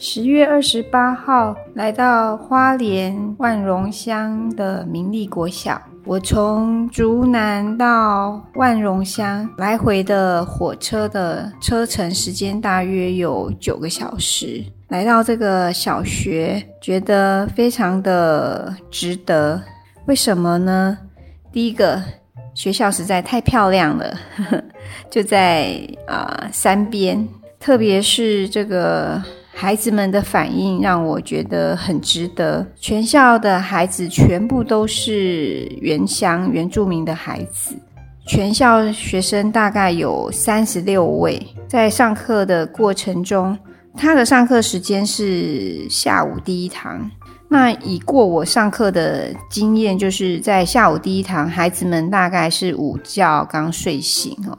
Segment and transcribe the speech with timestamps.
[0.00, 5.80] 十月二十八号，来到花莲万荣乡的明利国小。
[6.04, 14.64] 我从竹南到万荣乡来回的火车的车程时间大约有九个小时。
[14.88, 19.60] 来到这个小学，觉得非常的值得。
[20.06, 20.96] 为什么呢？
[21.52, 22.02] 第一个，
[22.58, 24.18] 学校实在太漂亮了，
[25.08, 25.78] 就在
[26.08, 27.24] 啊山边，
[27.60, 29.22] 特别是这个。
[29.60, 32.64] 孩子们的反应让我觉得很值得。
[32.76, 37.74] 全校的孩子全部都是原乡原住民的孩子，
[38.24, 41.44] 全校学生大概有三十六位。
[41.66, 43.58] 在上课的过程中，
[43.96, 47.10] 他的上课时间是下午第一堂。
[47.50, 54.58] 那以过我上课的经验，就是在下午第一堂，孩子们大概是午觉刚睡醒哦，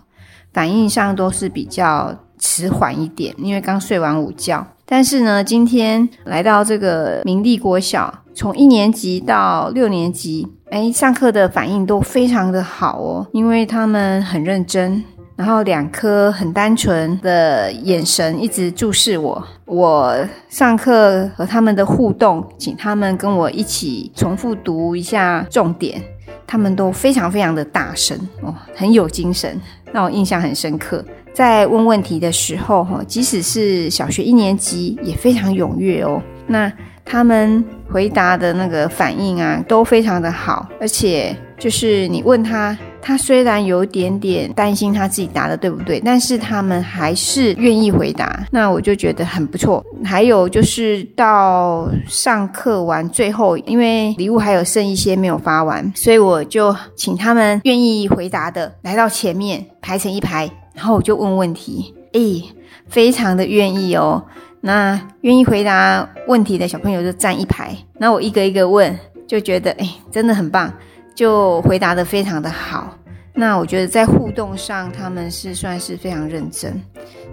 [0.51, 4.65] 反应上都是比较迟缓一点，因为刚睡完午觉。
[4.85, 15.03] 但是呢，今天来到这个明利国小，从一年级到六年级，哎，上课的反应都非常的好哦，因为他们很认真，
[15.39, 19.41] 然后两颗很单纯的眼神一直注视我。
[19.63, 20.13] 我
[20.49, 26.03] 上课和他们的互动，请他们跟我一起重复读一下重点，
[26.45, 29.57] 他们都非常非常的大声哦，很有精神，
[29.93, 31.01] 让我印象很深刻。
[31.33, 36.21] 在问问题的时候，哈，即使是小学一年级也非常踊跃哦。
[36.47, 36.69] 那
[37.05, 48.45] 他们回答的那个反应啊，都非常的好，而且就是你问他，他虽然有点点担心他自己答的对不对，但是他们还是愿意回答。
[48.51, 49.83] 那我就觉得很不错。
[50.03, 60.49] 还有就是到上课完最后，因为礼物还有剩一些没有发完，所以我就请他们愿意回答的来到前面排成一排。
[60.73, 62.41] 然后我就问问题，诶，
[62.87, 64.23] 非常的愿意哦。
[64.61, 68.97] 那愿意回答问题的小朋友就站一排，那我一个一个问，
[69.27, 70.73] 就觉得诶，真的很棒，
[71.19, 72.97] 就回答的非常的好。
[73.33, 76.81] 那我觉得在互动上，他们是算是非常认真，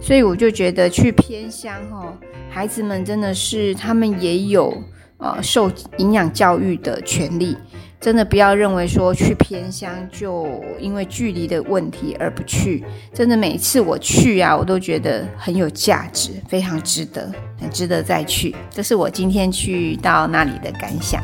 [0.01, 2.13] 所以我就觉得去偏乡哈，
[2.51, 4.77] 孩子们真的是他们也有
[5.19, 7.57] 呃受营养教育的权利。
[8.01, 12.85] 真的不要认为说去偏乡就因为距离的问题而不去。
[13.15, 17.31] 真的每次我去啊，我都觉得很有价值，非常值得，
[17.61, 18.53] 很值得再去。
[18.69, 21.23] 这是我今天去到那里的感想。